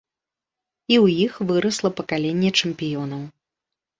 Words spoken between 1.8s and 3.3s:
пакаленне чэмпіёнаў.